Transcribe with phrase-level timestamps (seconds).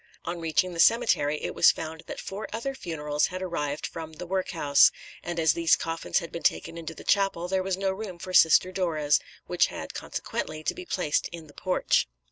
[0.25, 4.25] On reaching the cemetery it was found that four other funerals had arrived from the
[4.25, 8.17] workhouse; and as these coffins had been taken into the chapel there was no room
[8.17, 12.07] for Sister Dora's, which had, consequently, to be placed in the porch.